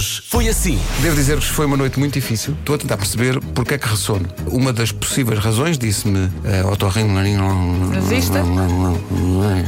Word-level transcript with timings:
Hoje 0.00 0.22
foi 0.26 0.48
assim. 0.48 0.80
Devo 1.02 1.14
dizer-vos 1.14 1.46
que 1.46 1.52
foi 1.52 1.66
uma 1.66 1.76
noite 1.76 1.98
muito 1.98 2.14
difícil. 2.14 2.54
Estou 2.58 2.74
a 2.74 2.78
tentar 2.78 2.96
perceber 2.96 3.38
porque 3.54 3.74
é 3.74 3.78
que 3.78 3.86
ressono. 3.86 4.26
Uma 4.46 4.72
das 4.72 4.90
possíveis 4.90 5.38
razões, 5.38 5.76
disse-me 5.76 6.20
uh, 6.20 6.70
Nazista? 7.90 8.42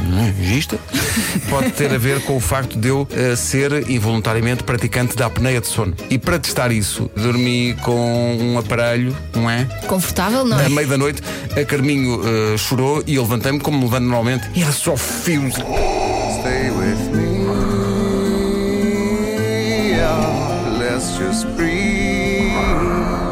Nazista, 0.09 0.79
pode 1.51 1.69
ter 1.73 1.93
a 1.93 1.99
ver 1.99 2.19
com 2.21 2.35
o 2.35 2.39
facto 2.39 2.79
de 2.79 2.87
eu 2.87 3.01
uh, 3.01 3.37
ser 3.37 3.87
involuntariamente 3.87 4.63
praticante 4.63 5.15
da 5.15 5.27
apneia 5.27 5.61
de 5.61 5.67
sono. 5.67 5.93
E 6.09 6.17
para 6.17 6.39
testar 6.39 6.71
isso, 6.71 7.11
dormi 7.15 7.75
com 7.83 8.35
um 8.41 8.57
aparelho, 8.57 9.15
não 9.35 9.47
é? 9.47 9.65
Confortável, 9.85 10.43
não 10.43 10.59
é? 10.59 10.65
À 10.65 10.69
meia 10.69 10.87
da 10.87 10.97
noite, 10.97 11.21
a 11.55 11.63
Carminho 11.63 12.21
uh, 12.21 12.57
chorou 12.57 13.03
e 13.05 13.17
eu 13.17 13.21
levantei-me 13.21 13.59
como 13.59 13.77
me 13.77 13.83
levanto 13.83 14.05
normalmente. 14.05 14.49
E 14.55 14.63
era 14.63 14.71
só 14.71 14.97
fios. 14.97 15.53
Let's 21.03 21.17
just 21.17 21.45
breathe. 21.57 22.53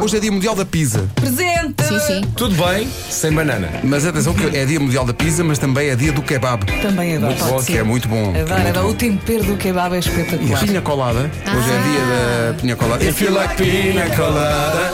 Hoje 0.02 0.18
é 0.18 0.20
dia 0.20 0.30
mundial 0.30 0.54
da 0.54 0.62
pizza. 0.62 1.08
Presente! 1.14 1.82
Sim, 1.88 1.98
sim. 2.00 2.20
Tudo 2.36 2.54
bem, 2.62 2.86
sem 3.08 3.32
banana. 3.32 3.66
Mas 3.82 4.04
atenção 4.04 4.34
que 4.34 4.44
é 4.54 4.66
dia 4.66 4.78
mundial 4.78 5.06
da 5.06 5.14
pizza, 5.14 5.42
mas 5.42 5.58
também 5.58 5.88
é 5.88 5.96
dia 5.96 6.12
do 6.12 6.20
kebab. 6.20 6.66
Também 6.82 7.16
adoro. 7.16 7.32
Muito 7.32 7.44
bom, 7.46 7.62
que 7.62 7.78
é 7.78 7.82
muito 7.82 8.08
bom. 8.08 8.34
Adoro, 8.38 8.68
adoro. 8.68 8.88
O 8.90 8.94
tempero 8.94 9.42
do 9.44 9.56
kebab 9.56 9.94
é 9.94 9.96
E 9.96 10.00
espetacular. 10.00 10.60
pinha 10.60 10.82
colada. 10.82 11.20
Hoje 11.46 11.70
é 11.70 11.82
dia 11.82 12.52
da 12.52 12.54
pinha 12.60 12.76
colada. 12.76 13.02
If 13.06 13.22
you 13.22 13.32
like 13.32 13.56
pina 13.56 14.04
colada. 14.16 14.92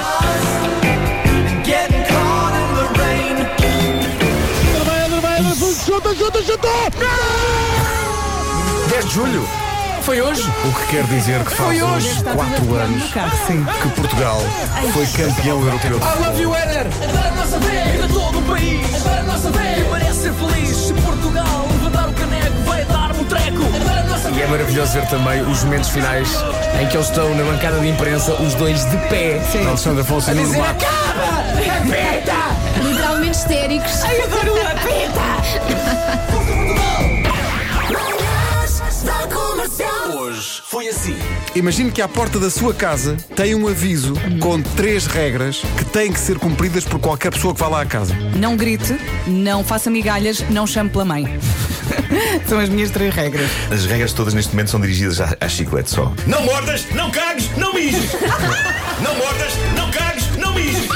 In 1.67 1.91
the 2.77 3.01
rain. 3.01 3.35
10 8.89 9.05
de 9.05 9.11
julho. 9.11 9.68
Foi 10.09 10.23
hoje. 10.23 10.43
O 10.65 10.73
que 10.73 10.87
quer 10.87 11.05
dizer 11.05 11.45
que 11.45 11.51
faz 11.51 11.83
hoje 11.83 12.09
Está 12.09 12.31
tudo 12.31 12.47
4 12.47 12.65
apoiado 12.65 12.89
anos 12.89 13.03
sim. 13.47 13.67
que 13.83 13.89
Portugal 13.91 14.41
foi 14.95 15.07
campeão 15.09 15.61
europeu 15.61 15.99
I 15.99 16.25
love 16.27 16.41
you, 16.41 16.55
Éder. 16.55 16.87
Agora 17.07 17.29
a 17.29 17.31
nossa 17.33 17.59
vez, 17.59 17.97
para 17.99 18.09
todo 18.09 18.39
o 18.39 18.43
país. 18.45 18.95
Agora 19.05 19.21
a 19.21 19.23
nossa 19.25 19.51
vez, 19.51 19.87
parece 19.87 20.21
ser 20.23 20.33
feliz. 20.33 20.77
Se 20.79 20.95
Portugal 20.95 21.69
levantar 21.71 22.09
o 22.09 22.13
caneco, 22.15 22.59
vai 22.65 22.87
dar-me 22.87 23.21
um 23.21 23.25
treco. 23.25 23.63
Agora 23.83 24.01
a 24.01 24.05
nossa 24.05 24.31
E 24.31 24.41
é 24.41 24.47
maravilhoso 24.47 24.93
ver 24.95 25.07
também 25.09 25.43
os 25.43 25.63
momentos 25.65 25.91
finais 25.91 26.31
em 26.81 26.87
que 26.87 26.97
eles 26.97 27.09
estão 27.09 27.35
na 27.35 27.45
bancada 27.45 27.79
de 27.79 27.89
imprensa, 27.89 28.33
os 28.33 28.55
dois 28.55 28.83
de 28.87 28.97
pé. 29.09 29.43
Alexandre 29.67 30.01
Afonso 30.01 30.31
e 30.31 30.35
Nuno 30.37 30.47
Dizer 30.47 30.59
Matos. 30.59 30.89
Literalmente 32.83 33.37
histéricos. 33.37 34.03
Hoje 34.05 34.48
Imagine 41.55 41.91
que 41.91 42.03
à 42.03 42.09
porta 42.09 42.39
da 42.39 42.51
sua 42.51 42.73
casa 42.73 43.17
tem 43.35 43.55
um 43.55 43.67
aviso 43.67 44.15
com 44.41 44.61
três 44.63 45.07
regras 45.07 45.63
que 45.77 45.85
têm 45.85 46.13
que 46.13 46.21
ser 46.21 46.39
cumpridas 46.39 46.85
por 46.85 47.01
qualquer 47.01 47.33
pessoa 47.33 47.55
que 47.55 47.61
vá 47.61 47.69
lá 47.69 47.83
à 47.83 47.87
casa. 47.87 48.15
Não 48.37 48.57
grite, 48.57 48.97
não 49.27 49.65
faça 49.65 49.91
migalhas, 49.91 50.41
não 50.51 50.67
chame 50.67 50.91
pela 50.91 51.05
mãe. 51.05 51.39
São 52.47 52.59
as 52.59 52.69
minhas 52.69 52.91
três 52.91 53.15
regras. 53.15 53.51
As 53.71 53.85
regras 53.87 54.13
todas 54.13 54.35
neste 54.35 54.53
momento 54.53 54.71
são 54.71 54.81
dirigidas 54.81 55.21
à, 55.21 55.37
à 55.41 55.49
chiclete 55.49 55.91
só. 55.91 56.13
Não 56.27 56.43
mordas, 56.43 56.87
não 56.95 57.11
cagues, 57.11 57.51
não 57.57 57.73
mijes! 57.75 58.13
não 59.03 59.17
mordas, 59.17 59.53
não 59.77 59.91
cagues, 59.91 60.37
não 60.37 60.55
mijes! 60.55 60.88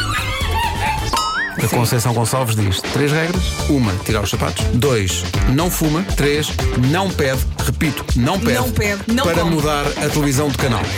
A 1.63 1.69
Conceição 1.69 2.13
Gonçalves 2.13 2.57
diz 2.57 2.81
três 2.81 3.13
regras. 3.13 3.41
Uma, 3.69 3.93
tirar 4.05 4.21
os 4.23 4.31
sapatos. 4.31 4.65
Dois, 4.75 5.25
não 5.51 5.71
fuma. 5.71 6.03
Três, 6.17 6.49
não 6.91 7.09
pede. 7.09 7.41
Repito, 7.65 8.05
não 8.17 8.39
pede. 8.39 8.55
Não 8.59 8.71
pede, 8.73 9.03
não 9.09 9.25
Para 9.25 9.43
come. 9.43 9.55
mudar 9.55 9.87
a 9.87 10.09
televisão 10.09 10.49
de 10.49 10.59
canal. 10.59 10.83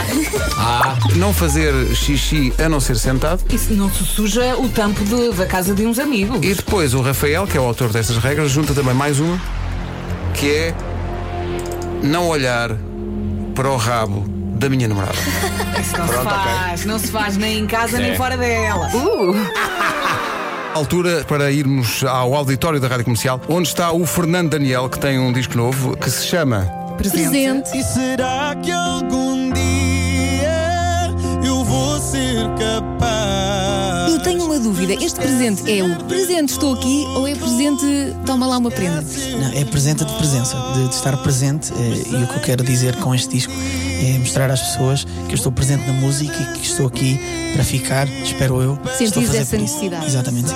Ah. 0.56 0.96
Não 1.16 1.34
fazer 1.34 1.72
xixi 1.94 2.52
a 2.58 2.68
não 2.70 2.80
ser 2.80 2.96
sentado. 2.96 3.42
Isso 3.52 3.74
não 3.74 3.92
se 3.92 4.02
suja 4.04 4.56
o 4.56 4.68
tampo 4.68 5.04
de- 5.04 5.30
da 5.36 5.44
casa 5.46 5.74
de 5.74 5.84
uns 5.86 5.98
amigos. 5.98 6.38
E 6.42 6.54
depois 6.54 6.94
o 6.94 7.02
Rafael, 7.02 7.46
que 7.46 7.56
é 7.56 7.60
o 7.60 7.64
autor 7.64 7.90
destas 7.92 8.16
regras, 8.16 8.50
junta 8.50 8.72
também 8.72 8.94
mais 8.94 9.20
uma, 9.20 9.38
que 10.32 10.48
é 10.50 10.74
não 12.02 12.28
olhar 12.28 12.70
para 13.54 13.68
o 13.68 13.76
rabo 13.76 14.24
da 14.56 14.70
minha 14.70 14.88
namorada. 14.88 15.18
Isso 15.78 15.96
não 15.98 16.08
se 16.08 16.14
faz, 16.24 16.84
não 16.86 16.98
se 16.98 17.08
faz 17.08 17.36
nem 17.36 17.58
em 17.58 17.66
casa 17.66 17.98
nem 17.98 18.16
fora 18.16 18.36
dela. 18.38 18.88
Uh! 18.94 19.34
Altura 20.74 21.24
para 21.28 21.52
irmos 21.52 22.02
ao 22.02 22.34
auditório 22.34 22.80
da 22.80 22.88
Rádio 22.88 23.04
Comercial, 23.04 23.40
onde 23.48 23.68
está 23.68 23.92
o 23.92 24.04
Fernando 24.04 24.50
Daniel, 24.50 24.88
que 24.88 24.98
tem 24.98 25.20
um 25.20 25.32
disco 25.32 25.56
novo 25.56 25.96
que 25.96 26.10
se 26.10 26.26
chama 26.26 26.62
Presente. 26.98 27.78
E 27.78 27.82
será 27.84 28.56
que 28.60 28.72
algum 28.72 29.52
dia 29.52 31.14
eu 31.46 31.64
vou 31.64 32.00
ser 32.00 32.48
capaz? 32.58 32.83
Dúvida. 34.64 34.94
Este 34.94 35.20
presente 35.20 35.70
é 35.70 35.84
o 35.84 36.04
presente 36.04 36.52
estou 36.52 36.74
aqui 36.74 37.04
ou 37.14 37.28
é 37.28 37.34
presente 37.34 37.84
toma 38.24 38.46
lá 38.46 38.56
uma 38.56 38.70
prenda? 38.70 39.02
Não, 39.02 39.52
é 39.60 39.62
presente 39.66 40.04
de 40.06 40.12
presença, 40.14 40.56
de, 40.74 40.88
de 40.88 40.94
estar 40.94 41.14
presente. 41.18 41.70
eh, 41.74 42.02
e 42.18 42.24
o 42.24 42.26
que 42.26 42.36
eu 42.36 42.40
quero 42.40 42.64
dizer 42.64 42.96
com 42.96 43.14
este 43.14 43.28
disco 43.28 43.52
é 43.52 44.18
mostrar 44.18 44.50
às 44.50 44.60
pessoas 44.62 45.04
que 45.04 45.32
eu 45.32 45.34
estou 45.34 45.52
presente 45.52 45.86
na 45.86 45.92
música 45.92 46.32
e 46.34 46.58
que 46.58 46.66
estou 46.66 46.86
aqui 46.86 47.20
para 47.52 47.62
ficar, 47.62 48.08
espero 48.08 48.62
eu. 48.62 48.78
Sentires 48.96 49.08
Estou 49.08 49.22
a 49.22 49.26
fazer 49.26 49.38
essa 49.38 49.56
por 49.56 49.62
isso. 49.62 49.74
necessidade. 49.74 50.06
Exatamente. 50.06 50.50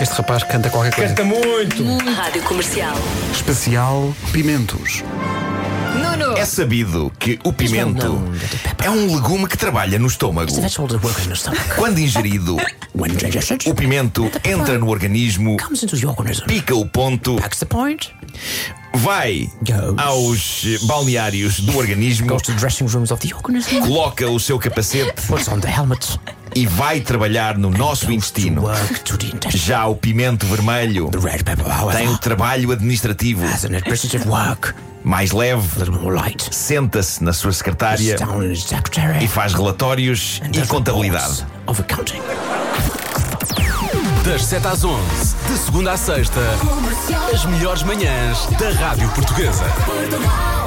Este 0.00 0.14
rapaz 0.16 0.42
canta 0.44 0.68
qualquer 0.68 0.94
coisa. 0.94 1.14
Canta 1.14 1.24
muito. 1.24 1.84
Rádio 2.10 2.42
Comercial. 2.42 2.96
Especial 3.32 4.12
Pimentos. 4.32 5.04
Nuno! 5.94 6.36
É 6.36 6.44
sabido 6.44 7.12
que 7.18 7.38
o 7.44 7.52
pimento 7.52 8.22
é 8.82 8.90
um 8.90 9.14
legume 9.14 9.46
que 9.46 9.56
trabalha 9.56 9.98
no 9.98 10.06
estômago. 10.06 10.50
Quando 11.76 11.98
ingerido, 11.98 12.56
o 13.66 13.74
pimento 13.74 14.30
entra 14.44 14.78
no 14.78 14.88
organismo, 14.88 15.56
pica 16.46 16.74
o 16.74 16.86
ponto, 16.86 17.36
vai 18.94 19.50
aos 19.96 20.64
balneários 20.82 21.60
do 21.60 21.76
organismo, 21.76 22.36
coloca 23.80 24.28
o 24.28 24.38
seu 24.38 24.58
capacete 24.58 25.12
e 26.54 26.66
vai 26.66 27.00
trabalhar 27.00 27.56
no 27.56 27.70
nosso 27.70 28.12
intestino. 28.12 28.62
Já 29.50 29.86
o 29.86 29.96
pimento 29.96 30.46
vermelho 30.46 31.10
tem 31.92 32.08
o 32.08 32.18
trabalho 32.18 32.70
administrativo 32.72 33.42
mais 35.04 35.32
leve, 35.32 35.68
senta-se 36.50 37.22
na 37.22 37.32
sua 37.32 37.52
secretária 37.52 38.16
e 39.20 39.28
faz 39.28 39.54
relatórios 39.54 40.40
e 40.52 40.66
contabilidade. 40.66 41.46
Das 44.24 44.44
7 44.44 44.66
às 44.68 44.84
11, 44.84 45.36
de 45.48 45.58
segunda 45.58 45.92
à 45.92 45.96
sexta, 45.96 46.40
as 47.32 47.44
melhores 47.44 47.82
manhãs 47.82 48.46
da 48.58 48.70
Rádio 48.70 49.08
Portuguesa. 49.10 49.64
Portugal. 49.84 50.61